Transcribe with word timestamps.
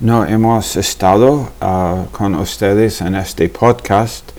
no 0.00 0.24
hemos 0.24 0.76
estado 0.76 1.50
uh, 1.60 2.06
con 2.10 2.34
ustedes 2.36 3.02
en 3.02 3.14
este 3.14 3.50
podcast 3.50 4.30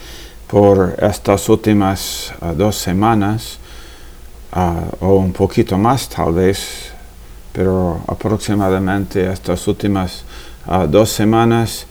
por 0.47 0.95
estas 0.99 1.47
últimas 1.49 2.33
uh, 2.41 2.55
dos 2.55 2.75
semanas 2.75 3.59
uh, 4.55 5.05
o 5.05 5.17
un 5.17 5.31
poquito 5.31 5.77
más 5.77 6.09
tal 6.09 6.33
vez, 6.33 6.91
pero 7.53 8.01
aproximadamente 8.07 9.31
estas 9.31 9.67
últimas 9.67 10.23
dos 10.89 11.09
semanas 11.09 11.85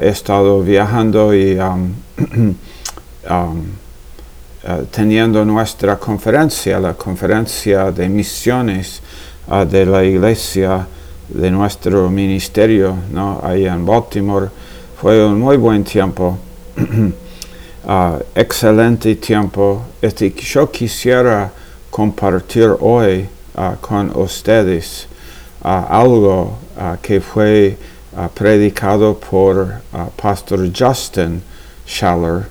he 0.00 0.08
estado 0.08 0.62
viajando 0.62 1.34
y 1.34 1.58
um, 1.58 1.94
teniendo 4.90 5.44
nuestra 5.44 5.96
conferencia, 5.98 6.78
la 6.78 6.94
conferencia 6.94 7.90
de 7.90 8.08
misiones 8.08 9.02
de 9.68 9.86
la 9.86 10.04
iglesia 10.04 10.86
de 11.28 11.50
nuestro 11.50 12.08
ministerio 12.10 12.96
¿no? 13.10 13.40
ahí 13.42 13.66
en 13.66 13.84
Baltimore. 13.84 14.48
Fue 15.00 15.24
un 15.24 15.40
muy 15.40 15.56
buen 15.56 15.84
tiempo, 15.84 16.38
uh, 16.78 18.18
excelente 18.34 19.16
tiempo. 19.16 19.82
Este, 20.00 20.32
yo 20.32 20.70
quisiera 20.70 21.50
compartir 21.90 22.70
hoy 22.80 23.28
uh, 23.56 23.76
con 23.80 24.10
ustedes 24.16 25.06
uh, 25.62 25.68
algo 25.88 26.58
que 27.00 27.20
fue 27.22 27.78
predicado 28.34 29.18
por 29.18 29.80
Pastor 30.14 30.70
Justin 30.70 31.42
Schaller 31.86 32.46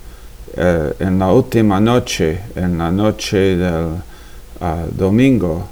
en 0.58 1.20
la 1.20 1.32
última 1.32 1.80
noche, 1.80 2.40
en 2.56 2.80
la 2.80 2.92
noche 2.92 3.56
del 3.56 4.02
domingo 4.98 5.68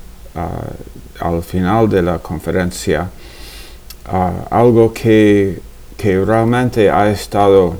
al 1.23 1.41
final 1.41 1.87
de 1.87 2.01
la 2.01 2.19
conferencia 2.19 3.09
uh, 4.11 4.45
algo 4.49 4.93
que, 4.93 5.61
que, 5.97 6.23
realmente 6.23 6.89
ha 6.89 7.09
estado 7.09 7.77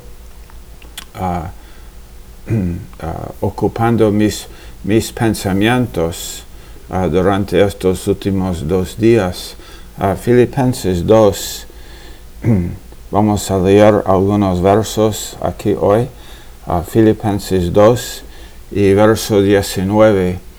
uh, 1.20 2.54
uh, 2.54 3.34
ocupando 3.42 4.12
mis, 4.12 4.48
mis 4.84 5.12
pensamientos 5.12 6.46
durante 7.10 7.60
estos 7.60 8.08
últimos 8.08 8.68
dos 8.68 8.96
días. 8.98 9.56
Filipenses 10.22 11.04
2, 11.08 11.68
vamos 13.12 13.50
a 13.50 13.58
leer 13.58 14.04
algunos 14.06 14.62
versos 14.62 15.36
aquí 15.42 15.76
hoy. 15.80 16.08
Filipenses 16.88 17.74
2 17.74 18.24
y 18.74 18.94
verso 18.94 19.42
19. 19.42 20.53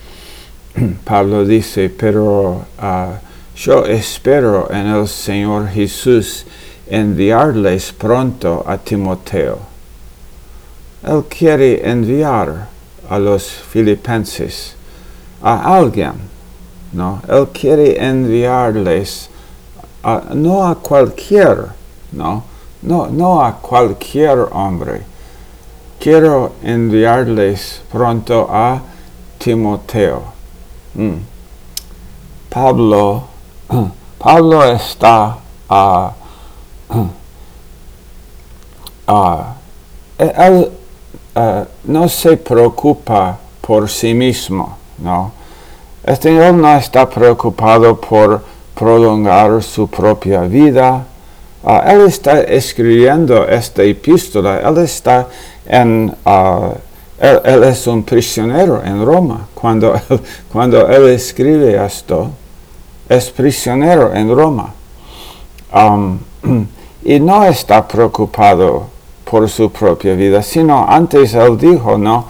Pablo 1.04 1.44
dice, 1.44 1.88
pero 1.88 2.64
uh, 2.82 3.12
yo 3.56 3.84
espero 3.86 4.68
en 4.70 4.86
el 4.86 5.06
Señor 5.06 5.68
Jesús 5.68 6.44
enviarles 6.88 7.92
pronto 7.92 8.64
a 8.66 8.76
Timoteo. 8.78 9.58
Él 11.06 11.24
quiere 11.28 11.88
enviar 11.88 12.68
a 13.08 13.18
los 13.18 13.48
filipenses 13.48 14.74
a 15.42 15.76
alguien, 15.76 16.14
¿no? 16.92 17.22
Él 17.28 17.48
quiere 17.52 18.04
enviarles 18.04 19.28
no 20.34 20.66
a 20.66 20.74
cualquier, 20.74 21.68
¿no? 22.12 22.44
No, 22.82 23.06
no 23.06 23.44
a 23.44 23.52
cualquier 23.60 24.48
hombre. 24.52 25.02
Quiero 26.00 26.54
enviarles 26.62 27.80
pronto 27.90 28.48
a 28.50 28.82
Timoteo. 29.38 30.33
Pablo, 32.48 33.24
Pablo 34.18 34.64
está, 34.64 35.36
uh, 35.68 36.10
él 40.18 40.70
uh, 41.34 41.64
no 41.84 42.08
se 42.08 42.36
preocupa 42.36 43.38
por 43.60 43.88
sí 43.88 44.14
mismo, 44.14 44.76
¿no? 44.98 45.32
Este 46.04 46.28
él 46.36 46.60
no 46.60 46.76
está 46.76 47.08
preocupado 47.08 48.00
por 48.00 48.42
prolongar 48.74 49.62
su 49.62 49.88
propia 49.88 50.42
vida. 50.42 51.04
Uh, 51.62 51.80
él 51.86 52.02
está 52.06 52.40
escribiendo 52.42 53.48
esta 53.48 53.82
epístola, 53.82 54.60
él 54.60 54.78
está 54.78 55.26
en 55.66 56.14
él, 57.18 57.64
es 57.64 57.86
un 57.86 58.02
prisionero 58.02 58.82
en 58.84 59.04
Roma. 59.04 59.48
Cuando, 59.54 59.94
cuando 60.52 60.88
él 60.88 61.08
escribe 61.08 61.84
esto, 61.84 62.30
es 63.08 63.30
prisionero 63.30 64.12
en 64.14 64.34
Roma. 64.34 64.72
Y 67.06 67.20
no 67.20 67.44
está 67.44 67.86
preocupado 67.86 68.86
por 69.30 69.46
su 69.46 69.70
propia 69.70 70.14
vida, 70.14 70.42
sino 70.42 70.86
antes 70.88 71.34
él 71.34 71.58
dijo, 71.58 71.98
¿no? 71.98 72.24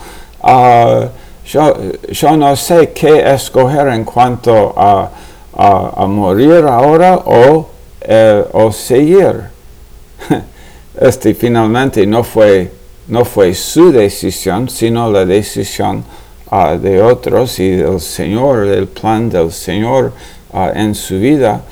Yo, 1.46 1.74
yo, 2.10 2.36
no 2.36 2.56
sé 2.56 2.90
qué 2.92 3.22
escoger 3.32 3.86
en 3.88 4.04
cuanto 4.04 4.74
a, 4.76 5.10
a, 5.56 6.06
morir 6.06 6.64
ahora 6.68 7.20
o, 7.24 7.68
eh, 8.00 8.44
o 8.52 8.72
seguir. 8.72 9.44
Este 11.00 11.34
finalmente 11.34 12.06
no 12.06 12.22
fue 12.22 12.70
no 13.08 13.24
fue 13.24 13.54
su 13.54 13.92
decisión, 13.92 14.68
sino 14.68 15.10
la 15.10 15.24
decisión 15.24 16.04
ah, 16.50 16.74
de 16.74 17.02
otros 17.02 17.58
y 17.58 17.70
del 17.70 18.00
Señor, 18.00 18.66
el 18.66 18.88
plan 18.88 19.28
del 19.28 19.52
Señor 19.52 20.12
ah, 20.52 20.70
en 20.74 20.94
su 20.94 21.18
vida. 21.18 21.62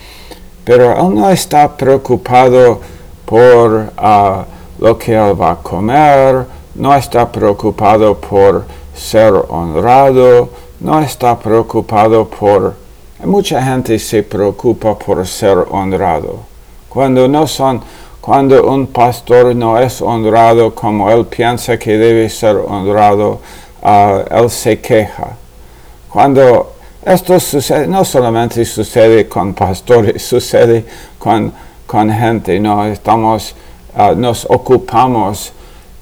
Pero 0.64 0.92
Él 0.92 1.14
no 1.14 1.30
está 1.30 1.76
preocupado 1.76 2.80
por 3.24 3.92
ah, 3.96 4.44
lo 4.78 4.98
que 4.98 5.14
Él 5.14 5.40
va 5.40 5.52
a 5.52 5.56
comer, 5.56 6.44
no 6.74 6.94
está 6.94 7.30
preocupado 7.30 8.18
por 8.18 8.64
ser 8.94 9.32
honrado, 9.48 10.50
no 10.80 11.00
está 11.00 11.38
preocupado 11.38 12.28
por... 12.28 12.74
Mucha 13.24 13.62
gente 13.62 13.98
se 14.00 14.24
preocupa 14.24 14.98
por 14.98 15.24
ser 15.26 15.56
honrado, 15.70 16.40
cuando 16.88 17.28
no 17.28 17.46
son 17.46 17.80
cuando 18.22 18.70
un 18.70 18.86
pastor 18.86 19.52
no 19.56 19.76
es 19.76 20.00
honrado 20.00 20.72
como 20.76 21.10
él 21.10 21.26
piensa 21.26 21.76
que 21.76 21.98
debe 21.98 22.30
ser 22.30 22.54
honrado, 22.54 23.40
uh, 23.82 24.20
él 24.30 24.48
se 24.48 24.80
queja. 24.80 25.36
Cuando 26.08 26.74
esto 27.04 27.40
sucede, 27.40 27.88
no 27.88 28.04
solamente 28.04 28.64
sucede 28.64 29.28
con 29.28 29.54
pastores, 29.54 30.22
sucede 30.28 30.84
con, 31.18 31.52
con 31.84 32.12
gente, 32.12 32.60
no 32.60 32.86
estamos, 32.86 33.56
uh, 33.96 34.14
nos 34.14 34.44
ocupamos 34.48 35.52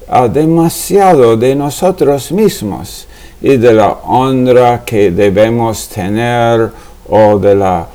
uh, 0.08 0.28
demasiado 0.28 1.38
de 1.38 1.54
nosotros 1.54 2.30
mismos 2.32 3.08
y 3.40 3.56
de 3.56 3.72
la 3.72 3.92
honra 4.04 4.84
que 4.84 5.10
debemos 5.10 5.88
tener 5.88 6.70
o 7.08 7.38
de 7.38 7.54
la, 7.54 7.88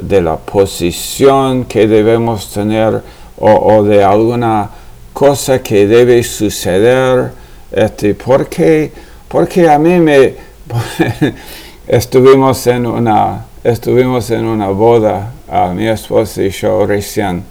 de 0.00 0.20
la 0.22 0.36
posición 0.36 1.66
que 1.66 1.86
debemos 1.86 2.50
tener 2.50 3.02
o, 3.40 3.82
de 3.82 4.02
alguna 4.02 4.70
cosa 5.12 5.62
que 5.62 5.86
debe 5.86 6.22
suceder, 6.22 7.32
este, 7.70 8.14
porque, 8.14 8.92
porque 9.28 9.68
a 9.68 9.78
mí 9.78 10.00
me 10.00 10.34
estuvimos 11.86 12.66
en 12.66 12.86
una 12.86 13.44
estuvimos 13.64 14.30
en 14.30 14.46
una 14.46 14.68
boda 14.68 15.32
a 15.48 15.68
mi 15.68 15.86
esposa 15.88 16.42
y 16.42 16.50
yo 16.50 16.86
recién 16.86 17.44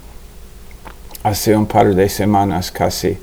hace 1.22 1.54
un 1.54 1.66
par 1.66 1.94
de 1.94 2.08
semanas 2.08 2.72
casi. 2.72 3.16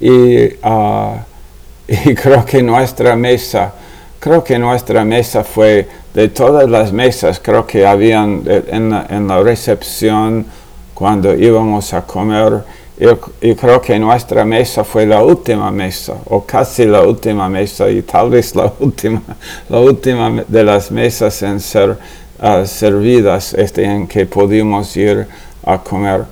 Y, 0.00 0.48
ah, 0.62 1.24
y 1.88 2.14
creo 2.14 2.44
que 2.44 2.62
nuestra 2.62 3.14
mesa 3.16 3.72
creo 4.18 4.42
que 4.42 4.58
nuestra 4.58 5.04
mesa 5.04 5.44
fue 5.44 5.86
de 6.14 6.28
todas 6.28 6.68
las 6.68 6.92
mesas 6.92 7.40
creo 7.42 7.66
que 7.66 7.86
habían 7.86 8.42
en 8.46 8.92
en 9.10 9.28
la 9.28 9.42
recepción 9.42 10.46
cuando 10.94 11.34
íbamos 11.34 11.92
a 11.92 12.02
comer. 12.02 12.62
Yo, 12.96 13.18
creo 13.20 13.82
que 13.82 13.98
nuestra 13.98 14.44
mesa 14.44 14.84
fue 14.84 15.04
la 15.04 15.22
última 15.22 15.70
mesa, 15.72 16.14
o 16.26 16.44
casi 16.44 16.84
la 16.84 17.02
última 17.02 17.48
mesa, 17.48 17.90
y 17.90 18.02
tal 18.02 18.30
vez 18.30 18.54
la 18.54 18.72
última, 18.80 19.20
la 19.68 19.80
última 19.80 20.44
de 20.46 20.62
las 20.62 20.92
mesas 20.92 21.42
en 21.42 21.58
ser 21.58 21.98
uh, 22.40 22.64
servidas, 22.64 23.52
este, 23.54 23.84
en 23.84 24.06
que 24.06 24.26
pudimos 24.26 24.96
ir 24.96 25.26
a 25.64 25.78
comer. 25.78 26.24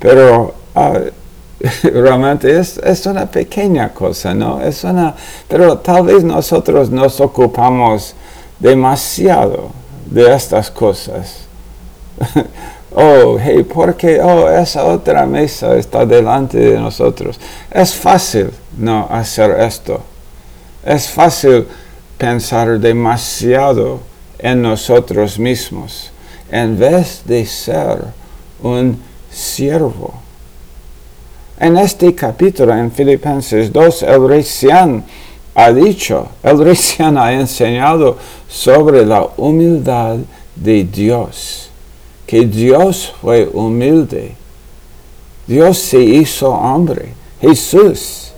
Pero 0.00 0.54
uh, 0.74 0.98
realmente 1.84 2.58
es, 2.58 2.78
es, 2.78 3.06
una 3.06 3.26
pequeña 3.26 3.90
cosa, 3.94 4.34
¿no? 4.34 4.60
Es 4.60 4.82
una, 4.82 5.14
pero 5.46 5.78
tal 5.78 6.06
vez 6.06 6.24
nosotros 6.24 6.90
nos 6.90 7.20
ocupamos 7.20 8.14
demasiado 8.58 9.70
de 10.06 10.34
estas 10.34 10.68
cosas. 10.68 11.46
oh, 12.98 13.38
hey, 13.40 13.62
porque, 13.62 14.20
oh, 14.20 14.48
esa 14.50 14.84
otra 14.84 15.24
mesa 15.26 15.76
está 15.76 16.04
delante 16.04 16.58
de 16.58 16.78
nosotros. 16.78 17.38
Es 17.70 17.94
fácil 17.94 18.50
no 18.76 19.06
hacer 19.10 19.60
esto. 19.60 20.00
Es 20.84 21.08
fácil 21.08 21.66
pensar 22.16 22.80
demasiado 22.80 24.00
en 24.38 24.62
nosotros 24.62 25.38
mismos 25.38 26.10
en 26.50 26.78
vez 26.78 27.22
de 27.24 27.44
ser 27.46 27.98
un 28.62 29.00
siervo. 29.30 30.14
En 31.60 31.76
este 31.76 32.14
capítulo, 32.14 32.74
en 32.74 32.90
Filipenses 32.90 33.72
2, 33.72 34.02
el 34.04 34.28
recién 34.28 35.04
ha 35.54 35.72
dicho, 35.72 36.28
el 36.42 36.64
recién 36.64 37.18
ha 37.18 37.32
enseñado 37.32 38.16
sobre 38.48 39.04
la 39.04 39.28
humildad 39.36 40.16
de 40.54 40.84
Dios, 40.84 41.67
que 42.28 42.44
Dios 42.44 43.14
fue 43.22 43.48
humilde. 43.50 44.34
Dios 45.46 45.78
se 45.78 45.98
hizo 45.98 46.50
hombre. 46.50 47.14
Jesús 47.40 48.32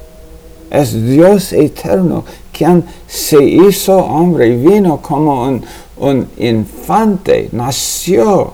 es 0.70 1.04
Dios 1.04 1.52
eterno, 1.52 2.24
quien 2.52 2.84
se 3.08 3.42
hizo 3.42 3.96
hombre, 3.96 4.56
vino 4.56 5.02
como 5.02 5.42
un, 5.42 5.64
un 5.96 6.28
infante, 6.38 7.48
nació, 7.50 8.52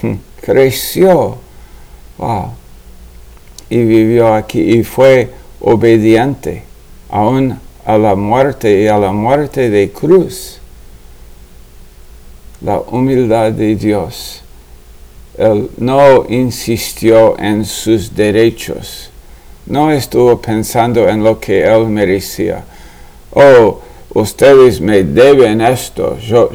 creció, 0.40 1.38
y 3.68 3.76
vivió 3.76 4.32
aquí 4.34 4.60
y 4.60 4.84
fue 4.84 5.32
obediente 5.60 6.62
aún 7.08 7.58
a 7.84 7.98
la 7.98 8.14
muerte 8.14 8.82
y 8.82 8.86
a 8.86 8.98
la 8.98 9.10
muerte 9.10 9.68
de 9.68 9.90
cruz. 9.90 10.59
La 12.62 12.78
humildad 12.78 13.52
de 13.52 13.74
Dios. 13.76 14.42
Él 15.38 15.70
no 15.78 16.26
insistió 16.28 17.38
en 17.38 17.64
sus 17.64 18.14
derechos. 18.14 19.10
No 19.66 19.90
estuvo 19.90 20.40
pensando 20.40 21.08
en 21.08 21.22
lo 21.22 21.38
que 21.38 21.64
él 21.64 21.86
merecía. 21.86 22.64
Oh, 23.32 23.80
ustedes 24.14 24.80
me 24.80 25.02
deben 25.04 25.60
esto. 25.60 26.18
Yo, 26.18 26.50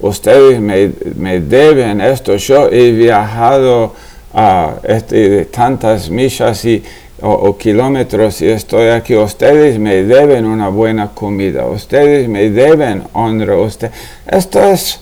ustedes 0.00 0.60
me, 0.60 0.90
me 1.14 1.40
deben 1.40 2.00
esto. 2.00 2.36
Yo 2.36 2.68
he 2.70 2.90
viajado 2.92 3.92
a 4.34 4.74
este, 4.82 5.44
tantas 5.46 6.10
millas 6.10 6.64
y 6.64 6.82
o, 7.22 7.56
kilómetros 7.56 8.42
y 8.42 8.48
estoy 8.48 8.88
aquí, 8.88 9.16
ustedes 9.16 9.78
me 9.78 10.02
deben 10.02 10.44
una 10.44 10.68
buena 10.68 11.08
comida, 11.14 11.66
ustedes 11.66 12.28
me 12.28 12.50
deben 12.50 13.04
honra, 13.14 13.56
usted. 13.56 13.90
Esto 14.26 14.62
es, 14.62 15.00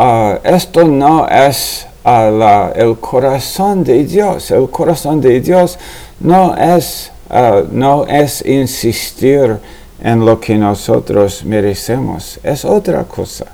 ah, 0.00 0.38
esto 0.44 0.84
no 0.84 1.28
es 1.28 1.86
ah, 2.04 2.72
el 2.74 2.98
corazón 2.98 3.84
de 3.84 4.04
Dios, 4.04 4.50
el 4.50 4.70
corazón 4.70 5.20
de 5.20 5.40
Dios 5.40 5.78
no 6.20 6.56
es, 6.56 7.12
ah, 7.28 7.62
no 7.70 8.06
es 8.06 8.44
insistir 8.46 9.58
en 10.02 10.24
lo 10.24 10.40
que 10.40 10.56
nosotros 10.56 11.44
merecemos, 11.44 12.40
es 12.42 12.64
otra 12.64 13.04
cosa. 13.04 13.46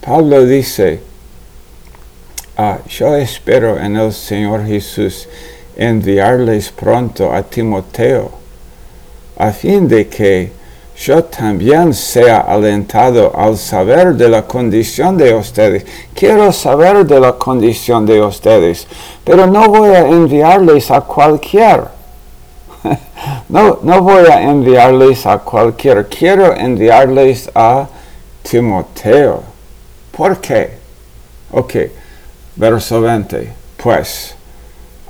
Pablo 0.00 0.46
dice, 0.46 1.00
yo 2.88 3.14
espero 3.16 3.78
en 3.78 3.96
el 3.96 4.12
Señor 4.12 4.66
Jesús 4.66 5.28
enviarles 5.76 6.70
pronto 6.70 7.32
a 7.32 7.42
Timoteo, 7.42 8.30
a 9.36 9.52
fin 9.52 9.86
de 9.86 10.08
que 10.08 10.59
yo 11.00 11.24
también 11.24 11.94
sea 11.94 12.40
alentado 12.40 13.32
al 13.34 13.56
saber 13.56 14.14
de 14.16 14.28
la 14.28 14.42
condición 14.42 15.16
de 15.16 15.34
ustedes. 15.34 15.86
Quiero 16.14 16.52
saber 16.52 17.06
de 17.06 17.18
la 17.18 17.32
condición 17.32 18.04
de 18.04 18.20
ustedes, 18.20 18.86
pero 19.24 19.46
no 19.46 19.66
voy 19.68 19.90
a 19.90 20.06
enviarles 20.06 20.90
a 20.90 21.00
cualquier. 21.00 21.84
no, 23.48 23.78
no 23.82 24.02
voy 24.02 24.26
a 24.26 24.42
enviarles 24.42 25.24
a 25.24 25.38
cualquier. 25.38 26.06
Quiero 26.06 26.54
enviarles 26.54 27.50
a 27.54 27.88
Timoteo. 28.42 29.42
¿Por 30.14 30.38
qué? 30.38 30.80
Ok, 31.50 31.76
verso 32.56 33.00
20. 33.00 33.50
Pues, 33.78 34.34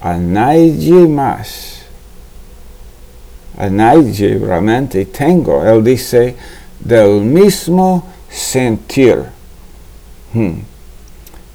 a 0.00 0.14
nadie 0.14 1.08
más. 1.08 1.80
Nadie 3.68 4.38
realmente 4.38 5.04
tengo. 5.06 5.64
Él 5.64 5.84
dice 5.84 6.34
del 6.78 7.20
mismo 7.20 8.04
sentir. 8.30 9.24
Hmm. 10.32 10.60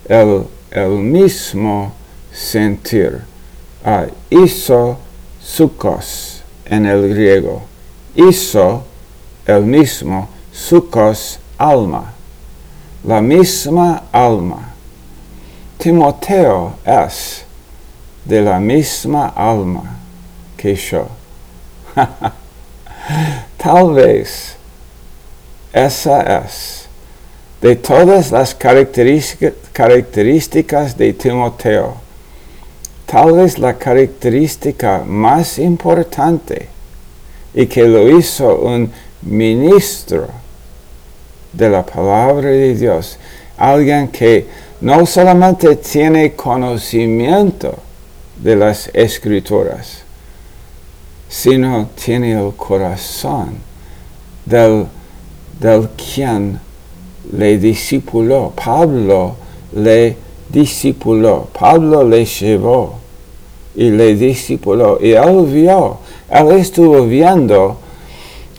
El, 0.07 0.45
el, 0.71 0.89
mismo 0.89 1.93
sentir. 2.31 3.21
Uh, 3.83 4.07
iso 4.29 4.97
sukos 5.41 6.43
en 6.65 6.85
el 6.85 7.09
griego. 7.09 7.63
Iso 8.15 8.83
el 9.45 9.63
mismo, 9.63 10.27
sukos 10.51 11.39
alma. 11.57 12.13
La 13.03 13.21
misma 13.21 14.03
alma. 14.11 14.73
Timoteo 15.77 16.75
es 16.83 17.45
de 18.25 18.41
la 18.41 18.59
misma 18.59 19.27
alma 19.35 19.97
que 20.57 20.75
yo. 20.75 21.07
Tal 23.57 23.93
vez 23.93 24.55
esa 25.73 26.39
es 26.39 26.87
de 27.61 27.75
todas 27.75 28.31
las 28.31 28.55
características 28.55 30.97
de 30.97 31.13
Timoteo, 31.13 31.95
tal 33.05 33.33
vez 33.33 33.57
la 33.57 33.73
característica 33.75 35.03
más 35.05 35.57
importante 35.57 36.67
y 37.53 37.65
que 37.65 37.87
lo 37.87 38.17
hizo 38.17 38.57
un 38.57 38.91
ministro 39.21 40.27
de 41.53 41.69
la 41.69 41.85
palabra 41.85 42.49
de 42.49 42.75
Dios, 42.75 43.17
alguien 43.57 44.09
que 44.09 44.45
no 44.81 45.05
solamente 45.05 45.77
tiene 45.77 46.33
conocimiento, 46.33 47.79
de 48.37 48.55
las 48.55 48.89
escrituras, 48.93 50.03
sino 51.35 51.89
tiene 52.01 52.31
el 52.31 52.55
corazón 52.55 53.57
del, 54.45 54.85
del 55.59 55.89
quien 55.89 56.61
le 57.33 57.57
discipuló. 57.57 58.53
Pablo 58.55 59.35
le 59.73 60.15
discipuló, 60.47 61.49
Pablo 61.51 62.05
le 62.05 62.23
llevó 62.23 62.95
y 63.75 63.89
le 63.89 64.15
discipuló. 64.15 64.97
Y 65.01 65.11
él 65.11 65.45
vio, 65.47 65.97
él 66.29 66.51
estuvo 66.51 67.05
viendo, 67.05 67.79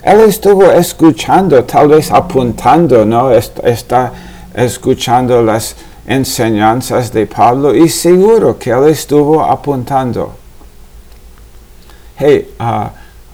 él 0.03 0.21
estuvo 0.21 0.71
escuchando, 0.71 1.65
tal 1.65 1.89
vez 1.89 2.11
apuntando, 2.11 3.07
¿no? 3.07 3.31
Está 3.31 4.13
escuchando 4.55 5.43
las 5.43 5.77
enseñanzas 6.07 7.11
de 7.11 7.27
Pablo 7.27 7.75
y 7.75 7.89
seguro 7.89 8.59
que 8.59 8.69
él 8.69 8.89
estuvo 8.89 9.43
apuntando. 9.43 10.46
Hey, 12.19 12.55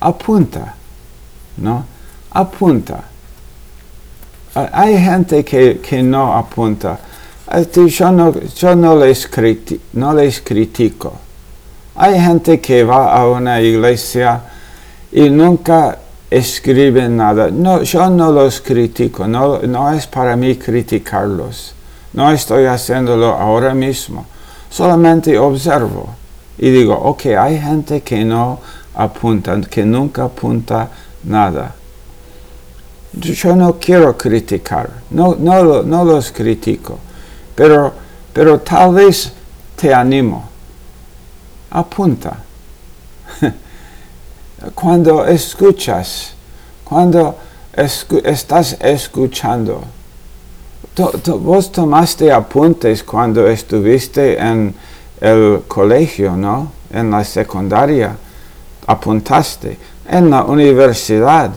apunta, 0.00 0.74
¿no? 1.58 1.84
Apunta. 2.32 3.04
Hay 4.54 4.98
gente 4.98 5.44
que, 5.44 5.78
que 5.78 6.02
no 6.02 6.36
apunta. 6.36 6.98
Este, 7.52 7.88
yo, 7.88 8.10
no, 8.10 8.34
yo 8.34 8.74
no, 8.74 8.96
les 8.96 9.28
no 9.92 10.14
les 10.14 10.40
critico. 10.40 11.12
Hay 11.94 12.18
gente 12.20 12.60
que 12.60 12.82
va 12.82 13.14
a 13.14 13.28
una 13.28 13.60
iglesia 13.60 14.40
y 15.12 15.30
nunca 15.30 15.98
escriben 16.28 17.16
nada. 17.16 17.50
No, 17.52 17.82
yo 17.82 18.10
no 18.10 18.32
los 18.32 18.60
critico, 18.60 19.28
no, 19.28 19.60
no 19.60 19.92
es 19.92 20.08
para 20.08 20.34
mí 20.34 20.56
criticarlos. 20.56 21.74
No 22.14 22.32
estoy 22.32 22.64
haciéndolo 22.66 23.28
ahora 23.28 23.74
mismo. 23.74 24.26
Solamente 24.68 25.38
observo 25.38 26.21
y 26.58 26.70
digo, 26.70 26.94
ok, 26.94 27.26
hay 27.38 27.58
gente 27.58 28.02
que 28.02 28.24
no 28.24 28.60
apunta, 28.94 29.60
que 29.62 29.84
nunca 29.84 30.24
apunta 30.24 30.88
nada. 31.24 31.74
Yo 33.12 33.54
no 33.54 33.78
quiero 33.78 34.16
criticar, 34.16 34.88
no, 35.10 35.34
no, 35.38 35.82
no 35.82 36.04
los 36.04 36.32
critico, 36.32 36.98
pero, 37.54 37.92
pero 38.32 38.60
tal 38.60 38.94
vez 38.94 39.32
te 39.76 39.92
animo. 39.92 40.48
Apunta. 41.70 42.38
cuando 44.74 45.26
escuchas, 45.26 46.32
cuando 46.84 47.36
estás 47.74 48.76
escuchando, 48.80 49.82
vos 51.40 51.72
tomaste 51.72 52.30
apuntes 52.30 53.02
cuando 53.02 53.46
estuviste 53.48 54.38
en 54.38 54.74
el 55.22 55.62
colegio, 55.68 56.36
¿no? 56.36 56.72
En 56.92 57.12
la 57.12 57.22
secundaria, 57.22 58.16
apuntaste. 58.86 59.78
En 60.08 60.30
la 60.30 60.42
universidad, 60.42 61.52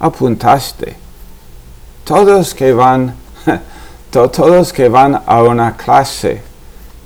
apuntaste. 0.00 0.96
Todos 2.04 2.54
que 2.54 2.72
van, 2.72 3.14
todos 4.10 4.72
que 4.72 4.88
van 4.88 5.22
a 5.26 5.42
una 5.42 5.76
clase 5.76 6.40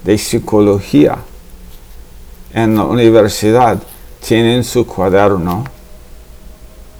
de 0.05 0.17
psicología 0.17 1.19
en 2.55 2.77
la 2.77 2.85
universidad 2.85 3.79
tienen 4.25 4.63
su 4.63 4.87
cuaderno 4.87 5.65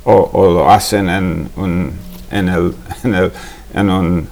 o, 0.05 0.51
lo 0.53 0.71
hacen 0.71 1.09
en, 1.09 1.51
un, 1.57 1.93
en, 2.31 2.75
en, 3.75 3.91
un 3.91 4.29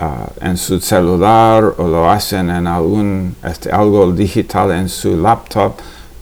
ah, 0.00 0.26
en 0.40 0.56
su 0.56 0.80
celular 0.80 1.74
o 1.78 1.86
lo 1.86 2.10
hacen 2.10 2.50
en 2.50 2.66
algún 2.66 3.36
este, 3.44 3.70
algo 3.70 4.10
digital 4.12 4.72
en 4.72 4.88
su 4.88 5.16
laptop, 5.16 5.74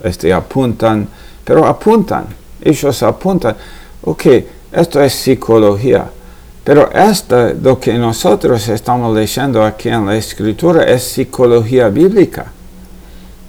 este, 0.02 0.32
apuntan, 0.32 1.08
pero 1.44 1.66
apuntan, 1.66 2.26
ellos 2.60 3.02
apuntan, 3.02 3.56
ok, 4.02 4.24
esto 4.72 5.02
es 5.02 5.14
psicología, 5.14 6.10
pero 6.64 6.90
esto, 6.92 7.54
lo 7.62 7.80
que 7.80 7.94
nosotros 7.94 8.68
estamos 8.68 9.14
leyendo 9.16 9.64
aquí 9.64 9.88
en 9.88 10.04
la 10.04 10.16
escritura 10.16 10.84
es 10.84 11.02
psicología 11.02 11.88
bíblica. 11.88 12.52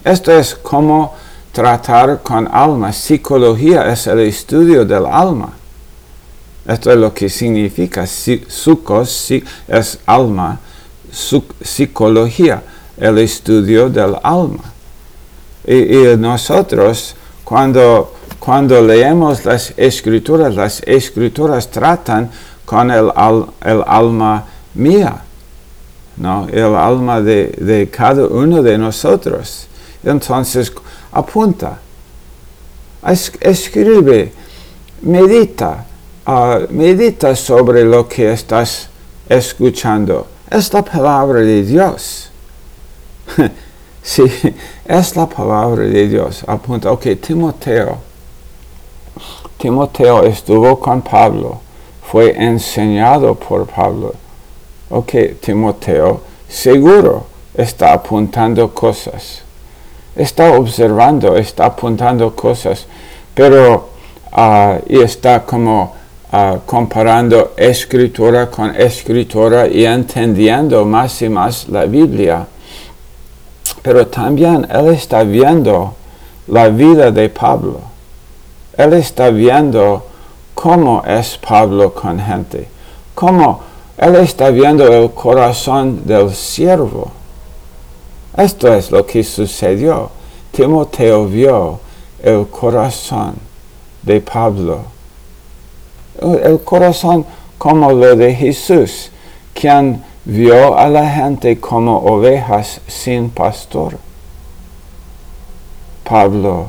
Esto 0.05 0.31
es 0.31 0.55
como 0.55 1.13
tratar 1.51 2.21
con 2.23 2.47
alma. 2.49 2.93
Psicología 2.93 3.91
es 3.91 4.07
el 4.07 4.19
estudio 4.19 4.85
del 4.85 5.05
alma. 5.05 5.58
Esto 6.69 6.91
es 6.91 6.97
lo 6.97 7.11
que 7.11 7.29
significa. 7.29 8.05
Sucos 8.05 9.31
es 9.67 9.99
alma. 10.05 10.59
Psicología, 11.11 12.61
el 12.95 13.17
estudio 13.17 13.89
del 13.89 14.15
alma. 14.21 14.71
Y, 15.65 16.15
nosotros, 16.15 17.15
cuando, 17.43 18.13
cuando 18.37 18.79
leemos 18.83 19.45
las 19.45 19.73
escrituras, 19.77 20.53
las 20.53 20.83
escrituras 20.85 21.71
tratan 21.71 22.29
con 22.65 22.91
el, 22.91 23.11
el 23.65 23.83
alma 23.87 24.45
mía, 24.75 25.23
¿no? 26.17 26.47
el 26.51 26.75
alma 26.75 27.19
de, 27.19 27.47
de 27.47 27.89
cada 27.89 28.27
uno 28.27 28.61
de 28.61 28.77
nosotros. 28.77 29.65
Entonces, 30.03 30.71
apunta, 31.11 31.79
escribe, 33.41 34.31
medita, 35.01 35.87
uh, 36.29 36.67
medita 36.69 37.35
sobre 37.35 37.83
lo 37.83 38.07
que 38.07 38.31
estás 38.31 38.89
escuchando. 39.27 40.27
Es 40.49 40.73
la 40.73 40.83
palabra 40.83 41.39
de 41.39 41.63
Dios. 41.63 42.29
sí, 44.03 44.23
es 44.85 45.15
la 45.15 45.27
palabra 45.27 45.83
de 45.83 46.07
Dios. 46.07 46.43
Apunta, 46.47 46.91
ok, 46.91 47.07
Timoteo. 47.21 47.97
Timoteo 49.57 50.23
estuvo 50.23 50.79
con 50.79 51.01
Pablo, 51.01 51.59
fue 52.09 52.31
enseñado 52.31 53.35
por 53.35 53.67
Pablo. 53.67 54.13
Ok, 54.89 55.13
Timoteo 55.41 56.21
seguro 56.47 57.25
está 57.53 57.93
apuntando 57.93 58.73
cosas 58.73 59.43
está 60.19 60.51
observando, 60.51 61.37
está 61.37 61.65
apuntando 61.65 62.35
cosas, 62.35 62.85
pero 63.33 63.89
uh, 64.35 64.79
y 64.87 65.01
está 65.01 65.45
como 65.45 65.95
comparando 66.65 67.53
escritura 67.57 68.49
con 68.49 68.75
escritura 68.75 69.67
y 69.67 69.85
entendiendo 69.85 70.85
más 70.85 71.21
y 71.21 71.29
más 71.29 71.67
la 71.69 71.85
Biblia. 71.85 72.45
Pero 73.81 74.07
también 74.07 74.67
él 74.69 74.89
está 74.89 75.23
viendo 75.23 75.95
la 76.47 76.69
vida 76.69 77.11
de 77.11 77.29
Pablo. 77.29 77.79
Él 78.77 78.93
está 78.93 79.29
viendo 79.29 80.05
cómo 80.53 81.03
es 81.05 81.37
Pablo 81.37 81.93
con 81.93 82.19
gente, 82.19 82.67
cómo 83.15 83.61
él 83.97 84.15
está 84.15 84.49
viendo 84.49 84.87
el 84.87 85.11
corazón 85.11 86.05
del 86.05 86.33
siervo 86.33 87.11
esto 88.39 88.73
es 88.73 88.89
lo 88.89 89.05
que 89.05 89.23
sucedió. 89.23 90.09
Timoteo 90.51 91.25
vio 91.25 91.79
el 92.23 92.47
corazón 92.47 93.35
de 94.01 94.21
Pablo. 94.21 94.83
El 96.21 96.59
corazón 96.61 97.25
como 97.57 97.91
lo 97.91 98.15
de 98.15 98.33
Jesús, 98.33 99.11
quien 99.53 100.03
vio 100.25 100.77
a 100.77 100.87
la 100.87 101.09
gente 101.09 101.59
como 101.59 101.97
ovejas 101.97 102.81
sin 102.87 103.29
pastor. 103.29 103.97
Pablo 106.03 106.67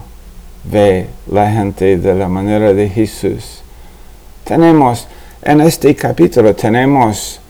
ve 0.65 1.09
la 1.31 1.51
gente 1.51 1.97
de 1.97 2.15
la 2.15 2.29
manera 2.29 2.75
de 2.75 2.89
Jesús. 2.89 3.63
Tenemos, 4.45 5.07
en 5.43 5.61
este 5.61 5.95
capítulo 5.95 6.55
tenemos 6.55 7.41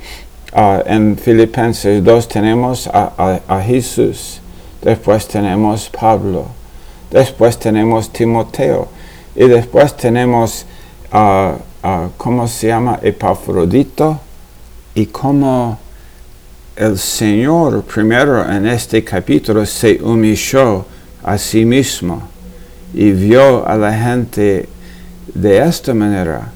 en 0.52 1.16
Filipenses 1.16 2.02
2 2.02 2.28
tenemos 2.28 2.88
a, 2.92 3.62
Jesús, 3.64 4.40
después 4.82 5.28
tenemos 5.28 5.88
Pablo, 5.88 6.46
después 7.10 7.58
tenemos 7.58 8.10
Timoteo 8.10 8.88
y 9.36 9.46
después 9.46 9.96
tenemos, 9.96 10.66
¿cómo 12.16 12.46
se 12.48 12.68
llama? 12.68 12.98
Epafrodito 13.02 14.20
y 14.94 15.06
cómo 15.06 15.78
el 16.76 16.98
Señor 16.98 17.82
primero 17.84 18.48
en 18.50 18.66
este 18.66 19.04
capítulo 19.04 19.64
se 19.66 20.02
humilló 20.02 20.84
a 21.22 21.36
sí 21.38 21.64
mismo 21.64 22.22
y 22.94 23.10
vio 23.12 23.66
a 23.66 23.76
la 23.76 23.92
gente 23.92 24.68
de 25.34 25.58
esta 25.58 25.94
manera 25.94 26.52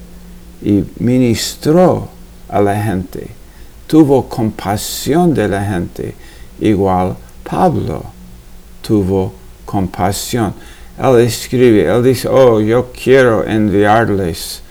y 0.61 0.83
ministró 0.99 2.09
a 2.49 2.61
la 2.61 2.81
gente 2.81 3.35
tuvo 3.87 4.27
compasión 4.27 5.33
de 5.33 5.47
la 5.47 5.63
gente, 5.63 6.15
igual 6.59 7.15
Pablo 7.43 8.03
tuvo 8.81 9.33
compasión. 9.65 10.53
Él 10.97 11.19
escribe, 11.19 11.85
él 11.85 12.03
dice, 12.03 12.27
oh, 12.27 12.61
yo 12.61 12.91
quiero 12.91 13.45
enviarles, 13.45 14.61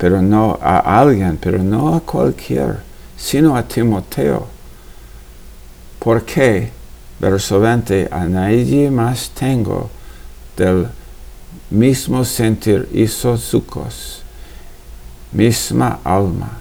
pero 0.00 0.22
no 0.22 0.58
a 0.62 0.78
alguien, 0.98 1.36
pero 1.36 1.58
no 1.62 1.94
a 1.94 2.00
cualquier, 2.00 2.78
sino 3.18 3.54
a 3.54 3.62
Timoteo. 3.62 4.46
¿Por 5.98 6.24
qué? 6.24 6.70
Verso 7.20 7.60
20, 7.60 8.08
a 8.10 8.24
nadie 8.24 8.90
más 8.90 9.30
tengo 9.38 9.90
del 10.56 10.86
mismo 11.68 12.24
sentir 12.24 12.88
sucos, 13.36 14.22
misma 15.32 16.00
alma 16.02 16.60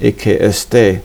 y 0.00 0.12
que 0.12 0.38
esté 0.40 1.02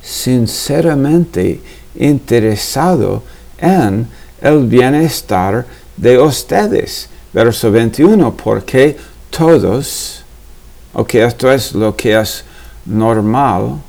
sinceramente 0.00 1.60
interesado 1.96 3.24
en 3.58 4.06
el 4.40 4.66
bienestar 4.68 5.66
de 5.96 6.20
ustedes. 6.20 7.08
Verso 7.32 7.72
21, 7.72 8.36
porque 8.36 8.96
todos, 9.28 10.21
ok, 10.94 11.14
esto 11.14 11.50
es 11.50 11.72
lo 11.74 11.96
que 11.96 12.18
es 12.18 12.44
normal, 12.84 13.80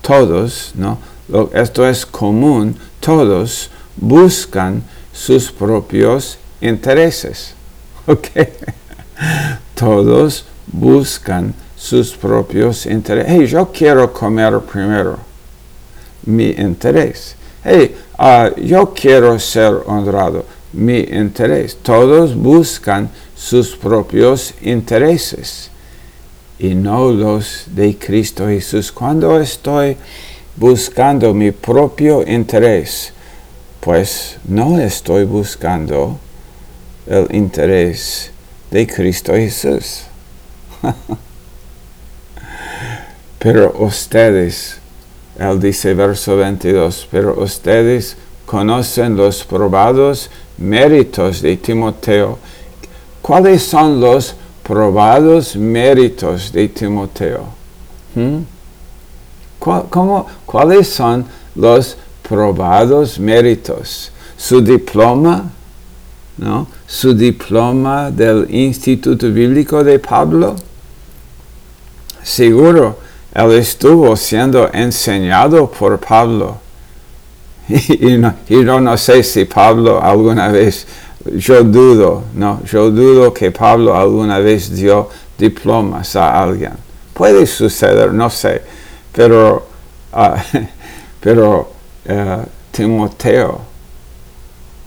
todos, 0.00 0.72
¿no? 0.74 0.98
esto 1.52 1.86
es 1.86 2.04
común, 2.04 2.76
todos 3.00 3.70
buscan 3.96 4.82
sus 5.12 5.50
propios 5.50 6.38
intereses. 6.60 7.54
Ok, 8.06 8.28
todos 9.74 10.44
buscan 10.66 11.54
sus 11.74 12.12
propios 12.14 12.84
intereses. 12.84 13.32
Hey, 13.32 13.46
yo 13.46 13.72
quiero 13.72 14.12
comer 14.12 14.60
primero 14.60 15.18
mi 16.26 16.50
interés. 16.50 17.34
Hey, 17.64 17.96
ah, 18.18 18.50
yo 18.58 18.92
quiero 18.92 19.38
ser 19.38 19.72
honrado, 19.86 20.44
mi 20.74 20.98
interés. 20.98 21.78
Todos 21.82 22.34
buscan 22.34 23.08
sus 23.34 23.74
propios 23.74 24.52
intereses 24.60 25.70
y 26.58 26.74
no 26.74 27.10
los 27.10 27.64
de 27.66 27.96
Cristo 27.98 28.46
Jesús. 28.46 28.92
Cuando 28.92 29.40
estoy 29.40 29.96
buscando 30.56 31.34
mi 31.34 31.50
propio 31.50 32.26
interés, 32.26 33.12
pues 33.80 34.38
no 34.44 34.78
estoy 34.78 35.24
buscando 35.24 36.18
el 37.06 37.26
interés 37.34 38.30
de 38.70 38.86
Cristo 38.86 39.34
Jesús. 39.34 40.04
Pero 43.38 43.74
ustedes, 43.78 44.78
él 45.38 45.60
dice 45.60 45.92
verso 45.92 46.36
22, 46.36 47.08
pero 47.10 47.38
ustedes 47.42 48.16
conocen 48.46 49.16
los 49.16 49.44
probados 49.44 50.30
méritos 50.56 51.42
de 51.42 51.58
Timoteo. 51.58 52.38
¿Cuáles 53.20 53.62
son 53.62 54.00
los 54.00 54.34
probados 54.64 55.54
méritos 55.54 56.52
de 56.52 56.68
Timoteo? 56.68 57.44
¿Mm? 58.14 58.38
¿Cuáles 60.44 60.88
son 60.88 61.24
los 61.54 61.96
probados 62.28 63.18
méritos? 63.20 64.10
Su 64.36 64.60
diploma, 64.60 65.50
¿no? 66.38 66.66
Su 66.86 67.14
diploma 67.14 68.10
del 68.10 68.52
Instituto 68.52 69.30
Bíblico 69.30 69.84
de 69.84 70.00
Pablo. 70.00 70.56
Seguro 72.22 73.04
él 73.34 73.50
estuvo 73.52 74.16
siendo 74.16 74.70
enseñado 74.72 75.68
por 75.70 75.98
Pablo. 75.98 76.58
Y, 77.68 78.18
no, 78.18 78.80
no, 78.80 78.96
sé 78.96 79.22
si 79.22 79.46
Pablo 79.46 80.00
alguna 80.02 80.48
vez, 80.48 80.86
yo 81.32 81.64
dudo, 81.64 82.24
no, 82.34 82.62
yo 82.64 82.90
dudo 82.90 83.32
que 83.32 83.50
Pablo 83.50 83.94
alguna 83.94 84.38
vez 84.38 84.74
dio 84.74 85.08
diplomas 85.38 86.16
a 86.16 86.42
alguien. 86.42 86.72
Puede 87.12 87.46
suceder, 87.46 88.12
no 88.12 88.28
sé, 88.28 88.62
pero 89.12 89.74
Ah, 90.16 90.40
pero 91.20 91.68
eh, 92.04 92.38
Timoteo 92.70 93.60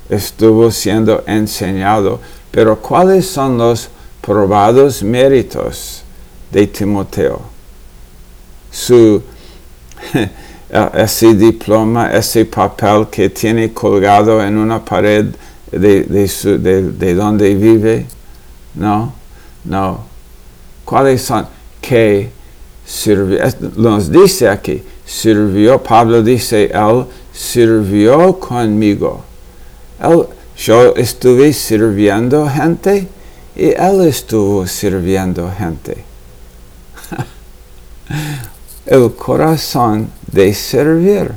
estuvo 0.10 0.72
siendo 0.72 1.24
enseñado. 1.28 2.20
Pero 2.50 2.78
¿cuáles 2.78 3.28
son 3.28 3.58
los 3.58 3.90
probados 4.22 5.04
méritos 5.04 6.04
de 6.50 6.66
Timoteo? 6.68 7.42
Su 8.72 9.22
ese 10.94 11.34
diploma, 11.34 12.10
ese 12.14 12.46
papel 12.46 13.08
que 13.12 13.30
tiene 13.30 13.74
colgado 13.74 14.42
en 14.42 14.58
una 14.58 14.84
pared 14.84 15.26
de, 15.72 16.04
de, 16.04 17.16
donde 17.16 17.56
vive. 17.56 18.06
No, 18.76 19.14
no. 19.66 20.06
¿Cuáles 20.86 21.22
son? 21.22 21.48
Que 21.82 22.30
sirvió, 22.86 23.40
nos 23.76 24.10
dice 24.10 24.48
aquí, 24.48 24.84
sirvió, 25.06 25.82
Pablo 25.82 26.22
dice, 26.22 26.72
él 26.74 27.06
sirvió 27.34 28.40
conmigo. 28.40 29.24
Él, 30.00 30.26
yo 30.58 30.96
estuve 30.96 31.54
sirviendo 31.54 32.48
gente 32.50 33.08
y 33.56 33.66
él 33.72 34.02
estuvo 34.08 34.66
sirviendo 34.66 35.52
gente. 35.52 36.04
el 38.86 39.14
corazón 39.14 40.10
de 40.32 40.54
servir, 40.54 41.32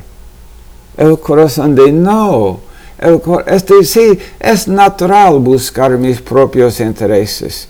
el 0.97 1.19
corazón 1.19 1.75
de 1.75 1.93
no. 1.93 2.61
El, 3.01 3.19
este, 3.47 3.83
sí, 3.83 4.19
es 4.39 4.69
natural 4.69 5.39
buscar 5.39 5.93
mis 5.93 6.21
propios 6.21 6.81
intereses, 6.81 7.67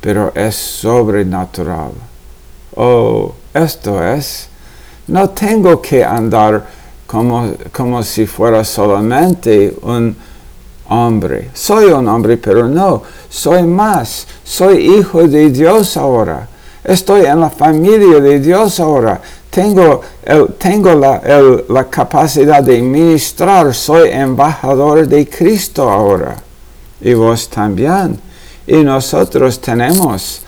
pero 0.00 0.32
es 0.34 0.56
sobrenatural. 0.56 1.92
Oh, 2.74 3.32
esto 3.54 4.02
es. 4.02 4.48
No 5.06 5.30
tengo 5.30 5.80
que 5.80 6.04
andar 6.04 6.66
como, 7.06 7.52
como 7.70 8.02
si 8.02 8.26
fuera 8.26 8.64
solamente 8.64 9.76
un 9.82 10.16
hombre. 10.88 11.50
Soy 11.54 11.92
un 11.92 12.08
hombre, 12.08 12.36
pero 12.36 12.66
no, 12.66 13.00
soy 13.28 13.62
más. 13.62 14.26
Soy 14.42 14.98
hijo 14.98 15.22
de 15.28 15.50
Dios 15.50 15.96
ahora. 15.96 16.48
Estoy 16.82 17.26
en 17.26 17.38
la 17.38 17.50
familia 17.50 18.18
de 18.18 18.40
Dios 18.40 18.80
ahora. 18.80 19.20
Tengo, 19.54 20.00
tengo 20.58 20.94
la, 20.96 21.22
la 21.68 21.84
capacidad 21.88 22.60
de 22.60 22.82
ministrar. 22.82 23.72
Soy 23.72 24.08
embajador 24.10 25.06
de 25.06 25.28
Cristo 25.28 25.88
ahora. 25.88 26.36
Y 27.00 27.14
vos 27.14 27.48
también. 27.48 28.18
Y 28.66 28.78
nosotros 28.78 29.60
tenemos, 29.60 30.42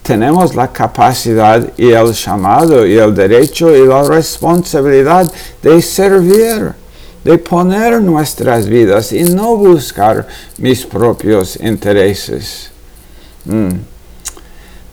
tenemos 0.00 0.54
la 0.54 0.68
capacidad 0.68 1.72
y 1.76 1.90
el 1.90 2.12
llamado 2.12 2.86
y 2.86 2.96
el 2.96 3.12
derecho 3.12 3.74
y 3.74 3.84
la 3.84 4.04
responsabilidad 4.04 5.28
de 5.60 5.82
servir 5.82 6.72
de 7.24 7.38
poner 7.38 8.00
nuestras 8.00 8.66
vidas 8.66 9.12
y 9.12 9.24
no 9.24 9.56
buscar 9.56 10.26
mis 10.58 10.86
propios 10.86 11.56
intereses. 11.56 12.70
Mm 13.44 13.91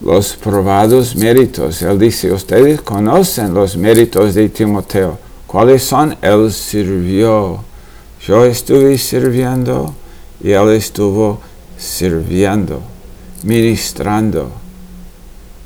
los 0.01 0.35
probados 0.35 1.15
méritos. 1.15 1.81
Él 1.81 1.99
dice, 1.99 2.31
ustedes 2.31 2.81
conocen 2.81 3.53
los 3.53 3.75
méritos 3.75 4.33
de 4.35 4.49
Timoteo. 4.49 5.17
¿Cuáles 5.45 5.83
son? 5.83 6.15
Él 6.21 6.51
sirvió. 6.51 7.63
Yo 8.25 8.45
estuve 8.45 8.97
sirviendo 8.97 9.93
y 10.41 10.51
él 10.51 10.69
estuvo 10.71 11.39
sirviendo, 11.77 12.81
ministrando, 13.43 14.51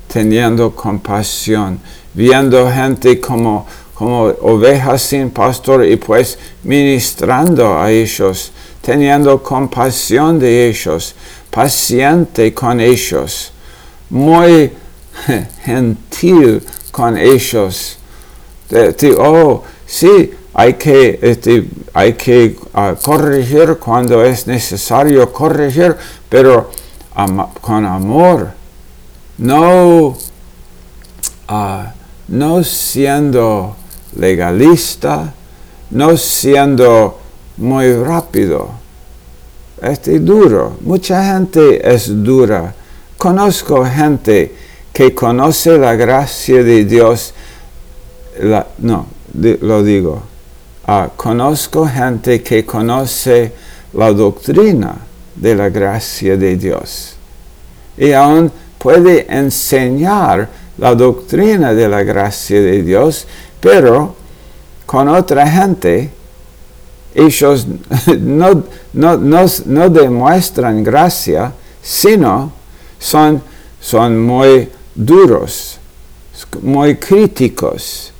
teniendo 0.08 0.74
compasión, 0.74 1.78
viendo 2.12 2.70
gente 2.70 3.20
como, 3.20 3.66
como 3.94 4.22
ovejas 4.40 5.02
sin 5.02 5.30
pastor 5.30 5.84
y 5.84 5.96
pues 5.96 6.38
ministrando 6.62 7.78
a 7.78 7.90
ellos, 7.90 8.52
teniendo 8.80 9.42
compasión 9.42 10.38
de 10.38 10.68
ellos, 10.68 11.14
paciente 11.50 12.54
con 12.54 12.80
ellos 12.80 13.53
muy 14.10 14.72
gentil 15.64 16.62
con 16.90 17.16
ellos. 17.16 17.98
oh, 19.18 19.62
sí, 19.86 20.32
hay 20.54 20.74
que, 20.74 21.18
este, 21.20 21.68
hay 21.92 22.12
que 22.12 22.56
ah, 22.72 22.94
corregir 23.02 23.76
cuando 23.78 24.24
es 24.24 24.46
necesario 24.46 25.32
corregir, 25.32 25.96
pero 26.28 26.70
con 27.60 27.84
amor, 27.84 28.52
no, 29.38 30.16
ah, 31.48 31.92
no 32.28 32.62
siendo 32.62 33.76
legalista, 34.16 35.32
no 35.90 36.16
siendo 36.16 37.18
muy 37.56 37.92
rápido. 37.94 38.70
Este 39.82 40.20
duro, 40.20 40.78
mucha 40.80 41.34
gente 41.34 41.92
es 41.92 42.22
dura 42.22 42.74
conozco 43.24 43.86
gente 43.86 44.52
que 44.92 45.14
conoce 45.14 45.78
la 45.78 45.94
gracia 45.94 46.62
de 46.62 46.84
Dios, 46.84 47.32
no, 48.80 49.06
lo 49.62 49.82
digo, 49.82 50.22
ah, 50.86 51.08
conozco 51.16 51.86
gente 51.86 52.42
que 52.42 52.66
conoce 52.66 53.50
la 53.94 54.12
doctrina 54.12 54.94
de 55.34 55.54
la 55.54 55.70
gracia 55.70 56.36
de 56.36 56.56
Dios 56.56 57.16
y 57.96 58.12
aún 58.12 58.52
puede 58.76 59.24
enseñar 59.34 60.46
la 60.76 60.94
doctrina 60.94 61.72
de 61.72 61.88
la 61.88 62.02
gracia 62.02 62.60
de 62.60 62.82
Dios, 62.82 63.26
pero 63.58 64.14
con 64.84 65.08
otra 65.08 65.48
gente 65.48 66.10
ellos 67.14 67.66
no, 68.20 68.64
no, 68.92 69.16
no 69.16 69.88
demuestran 69.88 70.84
gracia, 70.84 71.54
sino 71.82 72.63
son, 73.04 73.42
son 73.80 74.18
muy 74.18 74.70
duros, 74.94 75.78
muy 76.62 76.96
críticos, 76.96 78.12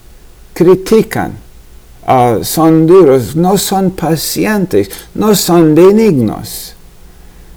critican, 0.53 1.39
uh, 2.07 2.45
son 2.45 2.87
duros, 2.87 3.35
no 3.35 3.57
son 3.57 3.93
pacientes, 3.93 4.91
no 5.15 5.35
son 5.35 5.75
benignos. 5.75 6.75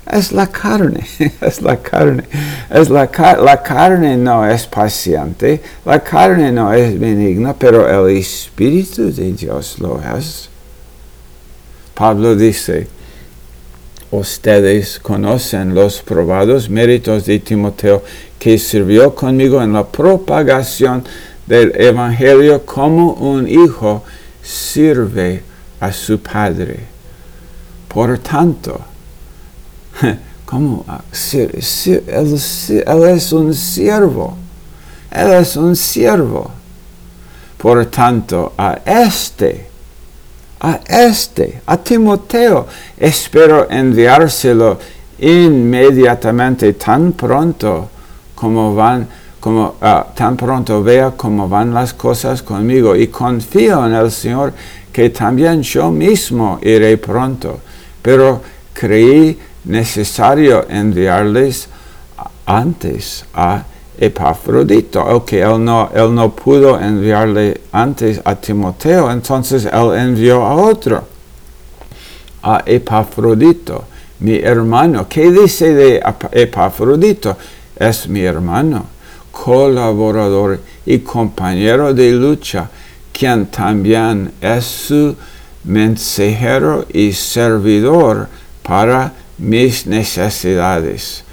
Es 0.10 0.32
la 0.32 0.48
carne, 0.48 1.06
es 1.42 1.62
la 1.62 1.76
carne, 1.76 2.24
es 2.70 2.90
la, 2.90 3.08
car 3.08 3.42
la 3.42 3.62
carne 3.62 4.16
no 4.16 4.48
es 4.48 4.66
paciente, 4.66 5.62
la 5.84 6.02
carne 6.02 6.50
no 6.54 6.72
es 6.72 6.98
benigna, 6.98 7.54
pero 7.54 7.90
el 7.90 8.16
Espíritu 8.16 9.14
de 9.14 9.34
Dios 9.34 9.80
lo 9.80 10.00
es. 10.18 10.48
Pablo 11.94 12.38
dice, 12.38 12.88
ustedes 14.12 15.00
conocen 15.00 15.76
los 15.76 16.02
probados 16.02 16.70
méritos 16.70 17.26
de 17.26 17.40
Timoteo, 17.40 18.04
que 18.40 18.58
sirvió 18.58 19.14
conmigo 19.14 19.62
en 19.62 19.74
la 19.74 19.86
propagación 19.86 21.04
del 21.46 21.74
Evangelio 21.76 22.66
como 22.66 23.14
un 23.14 23.48
hijo 23.48 24.04
sirve 24.42 25.44
a 25.80 25.92
su 25.92 26.20
padre. 26.20 26.80
Por 27.88 28.18
tanto, 28.20 28.80
como 30.46 30.86
él, 31.34 31.50
es 31.56 33.32
un 33.34 33.54
siervo, 33.54 34.38
él 35.12 35.34
es 35.34 35.56
un 35.56 35.76
siervo. 35.76 36.52
Por 37.58 37.86
tanto, 37.88 38.54
a 38.58 38.80
este 38.86 39.68
a 40.60 40.80
este, 40.88 41.62
a 41.66 41.78
Timoteo. 41.78 42.68
Espero 42.98 43.68
enviárselo 43.70 44.80
inmediatamente, 45.20 46.74
tan 46.74 47.14
pronto 47.14 47.90
como 48.36 48.76
van, 48.76 49.08
como 49.40 49.76
ah, 49.82 50.06
tan 50.16 50.38
pronto 50.38 50.84
vea 50.84 51.12
cómo 51.12 51.48
van 51.50 51.74
las 51.74 51.94
cosas 51.94 52.42
conmigo 52.44 52.96
y 52.96 53.08
confío 53.08 53.86
en 53.86 53.94
el 53.94 54.12
Señor 54.12 54.54
que 54.92 55.10
también 55.10 55.62
yo 55.62 55.92
mismo 55.92 56.60
iré 56.62 56.98
pronto. 56.98 57.60
Pero 58.02 58.42
creí 58.74 59.40
necesario 59.66 60.66
enviarles 60.70 61.68
antes 62.46 63.26
a 63.34 63.64
Epafrodito. 63.98 65.02
Ok, 65.04 65.34
él 65.34 65.64
no, 65.64 65.90
él 65.94 66.14
no 66.14 66.34
pudo 66.36 66.80
enviarle 66.80 67.62
antes 67.72 68.22
a 68.24 68.36
Timoteo, 68.36 69.12
entonces 69.12 69.66
él 69.66 69.94
envió 69.96 70.46
a 70.46 70.56
otro, 70.56 71.04
a 72.44 72.64
Epafrodito, 72.66 73.86
mi 74.20 74.36
hermano. 74.38 75.08
¿Qué 75.10 75.32
dice 75.32 75.74
de 75.74 76.04
Epafrodito? 76.32 77.38
Es 77.76 78.08
mi 78.08 78.22
hermano, 78.22 78.86
colaborador 79.32 80.60
y 80.86 81.00
compañero 81.00 81.94
de 81.94 82.12
lucha, 82.12 82.70
quien 83.12 83.48
también 83.48 84.32
es 84.42 84.66
su 84.66 85.16
mensajero 85.64 86.86
y 86.92 87.12
servidor 87.12 88.28
para 88.64 89.14
mis 89.38 89.86
necesidades, 89.86 91.24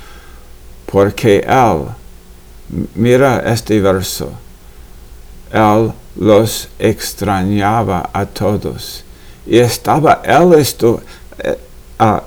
porque 0.86 1.38
él 1.46 1.86
Mira 2.94 3.42
este 3.46 3.80
verso. 3.80 4.32
Él 5.52 5.92
los 6.16 6.68
extrañaba 6.78 8.10
a 8.12 8.26
todos. 8.26 9.04
Y 9.46 9.58
estaba, 9.58 10.22
él 10.24 10.54
estuvo, 10.54 11.00
eh, 11.38 11.58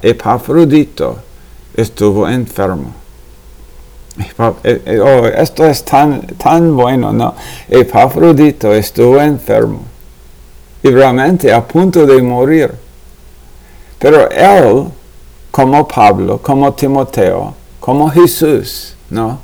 Epafrodito 0.01 1.17
estuvo 1.75 2.27
enfermo. 2.27 2.93
Eh, 4.63 4.81
eh, 4.85 4.99
oh, 4.99 5.27
esto 5.27 5.65
es 5.65 5.83
tan, 5.83 6.21
tan 6.37 6.75
bueno, 6.75 7.13
¿no? 7.13 7.35
Epafrodito 7.69 8.73
estuvo 8.73 9.21
enfermo 9.21 9.81
y 10.81 10.89
realmente 10.89 11.51
a 11.51 11.65
punto 11.65 12.05
de 12.05 12.21
morir. 12.21 12.71
Pero 13.99 14.29
él, 14.29 14.85
como 15.51 15.87
Pablo, 15.87 16.39
como 16.41 16.73
Timoteo, 16.73 17.53
como 17.79 18.09
Jesús, 18.09 18.95
¿no? 19.09 19.39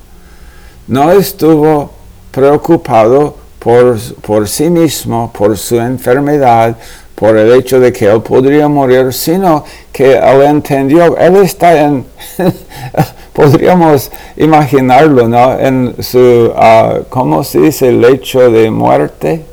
No 0.88 1.12
estuvo 1.12 1.91
preocupado 2.32 3.36
por, 3.60 3.98
por 4.22 4.48
sí 4.48 4.69
mismo, 4.69 5.32
por 5.34 5.58
su 5.58 5.80
enfermedad, 5.80 6.76
por 7.15 7.38
el 7.38 7.54
hecho 7.54 7.80
de 7.80 7.93
que 7.93 8.06
él 8.06 8.22
podría 8.22 8.67
morir, 8.67 9.13
sino 9.13 9.63
que 9.91 10.15
él 10.15 10.41
entendió, 10.41 11.15
él 11.17 11.38
está 11.38 11.80
en, 11.80 12.06
podríamos 13.34 14.12
imaginarlo, 14.38 15.28
¿no? 15.28 15.58
En 15.60 15.96
su, 16.00 16.52
uh, 16.56 17.04
¿cómo 17.10 17.43
se 17.43 17.60
dice? 17.60 17.91
Lecho 17.91 18.52
de 18.52 18.69
muerte. 18.69 19.46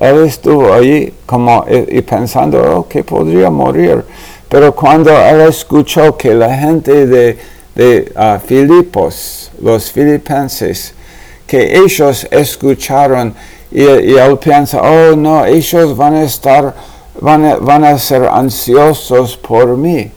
Él 0.00 0.24
estuvo 0.24 0.72
allí 0.72 1.12
como 1.26 1.64
y, 1.68 2.00
pensando 2.02 2.60
oh, 2.60 2.88
que 2.88 3.02
podría 3.02 3.50
morir. 3.50 4.04
Pero 4.48 4.74
cuando 4.74 5.10
él 5.10 5.40
escuchó 5.42 6.16
que 6.16 6.34
la 6.34 6.54
gente 6.56 7.06
de, 7.06 7.38
de 7.78 8.12
Filipos, 8.44 9.52
los 9.62 9.92
filipenses, 9.92 10.92
que 11.46 11.78
ellos 11.78 12.26
escucharon 12.28 13.32
y, 13.70 13.82
él 13.82 14.36
piensa, 14.38 14.82
oh 14.82 15.14
no, 15.14 15.44
ellos 15.46 15.96
van 15.96 16.14
a 16.14 16.24
estar, 16.24 16.74
van 17.20 17.44
a, 17.44 17.56
van 17.56 17.84
a 17.84 17.96
ser 17.96 18.24
ansiosos 18.24 19.36
por 19.36 19.76
mí, 19.76 20.10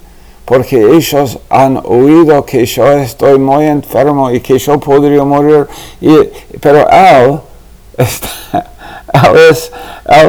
porque 0.44 0.78
ellos 0.78 1.38
han 1.50 1.80
oído 1.86 2.44
que 2.44 2.66
yo 2.66 2.92
estoy 2.94 3.38
muy 3.38 3.66
enfermo 3.66 4.32
y 4.32 4.40
que 4.40 4.58
yo 4.58 4.80
podría 4.80 5.24
morir, 5.24 5.68
y, 6.02 6.18
pero 6.60 6.88
él, 6.90 7.40
está, 7.98 8.71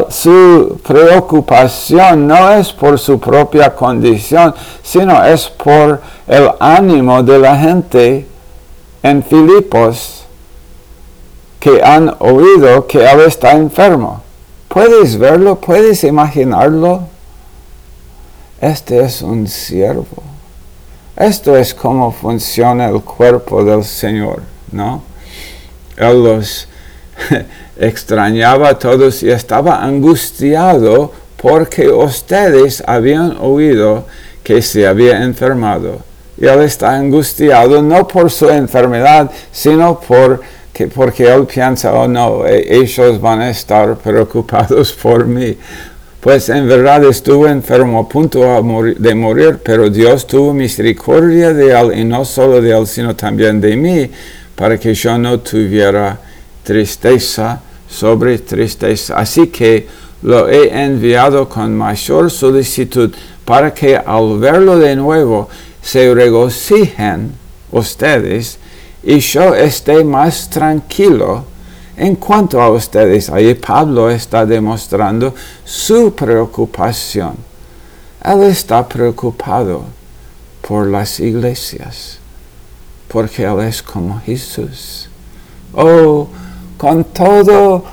su 0.09 0.81
preocupación 0.87 2.27
no 2.27 2.53
es 2.53 2.73
por 2.73 2.99
su 2.99 3.19
propia 3.19 3.75
condición, 3.75 4.55
sino 4.83 5.25
es 5.25 5.49
por 5.49 6.01
el 6.27 6.51
ánimo 6.61 7.23
de 7.23 7.39
la 7.39 7.57
gente 7.57 8.27
en 9.03 9.23
Filipos 9.23 10.25
que 11.59 11.81
han 11.83 12.15
oído 12.19 12.87
que 12.87 13.05
él 13.05 13.21
está 13.21 13.53
enfermo. 13.53 14.23
¿Puedes 14.69 15.17
verlo? 15.17 15.61
¿Puedes 15.61 16.03
imaginarlo? 16.03 17.03
Este 18.61 19.05
es 19.05 19.23
un 19.23 19.47
siervo. 19.47 20.23
Esto 21.17 21.57
es 21.57 21.75
cómo 21.75 22.11
funciona 22.11 22.89
el 22.89 23.03
cuerpo 23.03 23.63
del 23.65 23.85
Señor, 23.85 24.43
¿no? 24.73 25.03
Él 25.97 26.25
los 26.25 26.69
extrañaba 27.83 28.69
a 28.69 28.79
todos 28.79 29.23
y 29.25 29.31
estaba 29.31 29.83
angustiado 29.83 31.13
porque 31.37 31.89
ustedes 31.89 32.83
habían 32.87 33.37
oído 33.41 34.07
que 34.45 34.63
se 34.63 34.87
había 34.87 35.23
enfermado. 35.25 35.99
Y 36.39 36.47
él 36.47 36.61
está 36.63 36.95
angustiado 36.95 37.83
no 37.83 38.07
por 38.07 38.31
su 38.31 38.49
enfermedad, 38.49 39.31
sino 39.51 39.99
por 39.99 40.41
que 40.73 40.87
porque 40.87 41.25
él 41.25 41.45
piensa, 41.45 41.93
oh 41.93 42.09
no, 42.09 42.47
e, 42.47 42.77
ellos 42.77 43.21
van 43.21 43.41
a 43.41 43.51
estar 43.51 43.97
preocupados 43.97 44.93
por 45.03 45.27
mí. 45.27 45.57
Pues 46.21 46.49
en 46.51 46.69
verdad 46.69 47.03
estuvo 47.05 47.49
enfermo 47.49 47.99
a 47.99 48.09
punto 48.09 48.41
de 48.97 49.15
morir, 49.15 49.59
pero 49.63 49.91
Dios 49.91 50.25
tuvo 50.25 50.55
misericordia 50.55 51.53
de 51.53 51.73
él 51.73 51.99
y 51.99 52.05
no 52.05 52.25
solo 52.25 52.63
de 52.63 52.71
él, 52.71 52.87
sino 52.87 53.17
también 53.17 53.61
de 53.61 53.77
mí, 53.77 54.09
para 54.55 54.79
que 54.79 54.95
yo 54.95 55.19
no 55.19 55.41
tuviera 55.41 56.17
tristeza 56.63 57.61
sobre 57.93 58.39
tristeza. 58.39 59.17
Así 59.19 59.49
que 59.49 59.87
lo 60.23 60.49
he 60.49 60.69
enviado 60.85 61.49
con 61.49 61.77
mayor 61.77 62.31
solicitud 62.31 63.13
para 63.45 63.73
que 63.75 63.97
al 63.97 64.39
verlo 64.39 64.79
de 64.79 64.97
nuevo 64.97 65.49
se 65.83 66.15
regocijen 66.15 67.33
ustedes 67.71 68.59
y 69.03 69.19
yo 69.19 69.55
esté 69.55 70.05
más 70.05 70.49
tranquilo 70.49 71.45
en 71.97 72.17
cuanto 72.17 72.61
a 72.61 72.71
ustedes. 72.71 73.29
Ahí 73.31 73.55
Pablo 73.55 74.11
está 74.11 74.47
demostrando 74.47 75.35
su 75.65 76.15
preocupación. 76.15 77.35
Él 78.25 78.45
está 78.45 78.89
preocupado 78.89 79.85
por 80.67 80.87
las 80.87 81.19
iglesias, 81.19 82.19
porque 83.09 83.43
Él 83.43 83.61
es 83.61 83.83
como 83.83 84.21
Jesús. 84.21 85.09
Oh, 85.75 86.29
con 86.83 87.05
todo, 87.05 87.85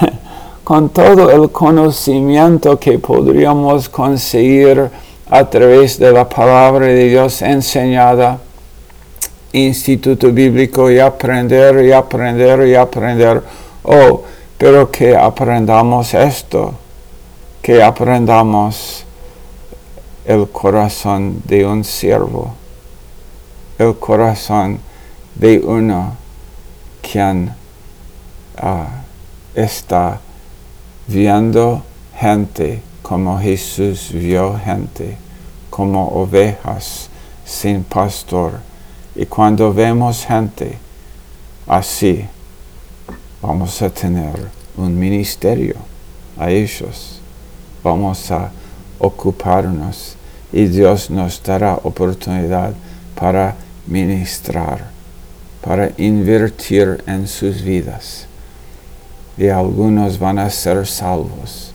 con 0.64 0.88
todo 0.88 1.30
el 1.30 1.52
conocimiento 1.52 2.80
que 2.80 2.98
podríamos 2.98 3.88
conseguir 3.88 4.90
a 5.30 5.48
través 5.48 6.00
de 6.00 6.10
la 6.10 6.28
palabra 6.28 6.86
de 6.86 7.10
Dios 7.10 7.42
enseñada, 7.42 8.40
instituto 9.52 10.32
bíblico 10.32 10.90
y 10.90 10.98
aprender 10.98 11.84
y 11.84 11.92
aprender 11.92 12.66
y 12.66 12.74
aprender. 12.74 13.40
Oh, 13.84 14.22
pero 14.58 14.90
que 14.90 15.14
aprendamos 15.16 16.12
esto, 16.12 16.74
que 17.62 17.80
aprendamos 17.80 19.04
el 20.24 20.48
corazón 20.48 21.40
de 21.44 21.64
un 21.64 21.84
siervo, 21.84 22.52
el 23.78 23.94
corazón 23.94 24.80
de 25.36 25.60
uno 25.60 26.16
quien 27.00 27.62
ah, 28.56 29.02
está 29.54 30.20
viendo 31.06 31.82
gente 32.16 32.82
como 33.02 33.38
Jesús 33.38 34.10
vio 34.12 34.58
gente, 34.58 35.16
como 35.70 36.08
ovejas 36.08 37.08
sin 37.44 37.84
pastor 37.84 38.60
y 39.16 39.26
cuando 39.26 39.72
vemos 39.72 40.24
gente 40.24 40.76
así, 41.68 42.26
vamos 43.40 43.80
a 43.80 43.88
tener 43.88 44.48
un 44.76 44.98
ministerio 44.98 45.76
a 46.36 46.50
ellos. 46.50 47.20
Vamos 47.82 48.30
a 48.32 48.50
ocuparnos 48.98 50.16
y 50.52 50.64
Dios 50.64 51.10
nos 51.10 51.40
dará 51.42 51.78
oportunidad 51.82 52.74
para 53.14 53.54
ministrar, 53.86 54.90
para 55.62 55.92
invertir 55.96 57.04
en 57.06 57.28
sus 57.28 57.62
vidas. 57.62 58.26
Y 59.36 59.48
algunos 59.48 60.18
van 60.18 60.38
a 60.38 60.48
ser 60.50 60.86
salvos 60.86 61.74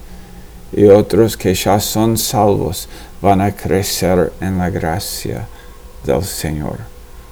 y 0.71 0.85
otros 0.87 1.35
que 1.35 1.53
ya 1.53 1.79
son 1.79 2.17
salvos 2.17 2.87
van 3.21 3.41
a 3.41 3.51
crecer 3.51 4.31
en 4.39 4.57
la 4.57 4.69
gracia 4.69 5.47
del 6.03 6.23
Señor. 6.23 6.77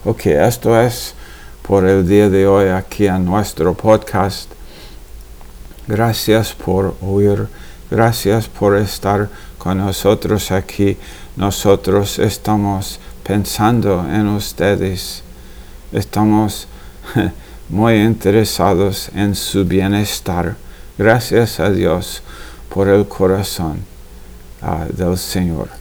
Ok, 0.06 0.28
esto 0.28 0.80
es 0.80 1.14
por 1.62 1.86
el 1.86 2.08
día 2.08 2.30
de 2.30 2.48
hoy 2.48 2.70
aquí 2.70 3.08
en 3.08 3.26
nuestro 3.26 3.74
podcast. 3.74 4.50
Gracias 5.88 6.54
por 6.54 6.96
oír, 7.02 7.48
gracias 7.90 8.48
por 8.48 8.76
estar 8.76 9.30
con 9.58 9.78
nosotros 9.78 10.52
aquí. 10.52 10.98
Nosotros 11.36 12.20
estamos 12.20 13.00
pensando 13.24 14.06
en 14.10 14.28
ustedes, 14.28 15.22
estamos 15.92 16.68
muy 17.70 17.96
interesados 17.96 19.10
en 19.14 19.36
su 19.36 19.66
bienestar. 19.66 20.56
Gracias 20.98 21.60
a 21.60 21.70
Dios 21.70 22.22
por 22.74 22.88
el 22.88 23.08
corazón 23.08 23.80
ah, 24.62 24.86
del 24.90 25.18
Señor. 25.18 25.77